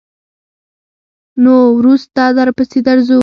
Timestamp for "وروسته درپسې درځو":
1.77-3.19